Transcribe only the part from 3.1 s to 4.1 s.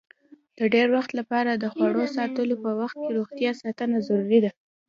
روغتیا ساتنه